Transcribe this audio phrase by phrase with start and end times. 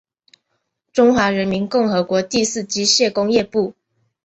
[0.91, 3.75] 中华人民共和国第四机械工业部。